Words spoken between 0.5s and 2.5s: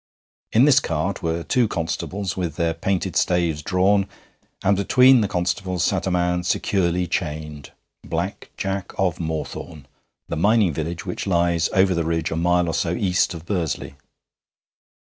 In this, cart were two constables,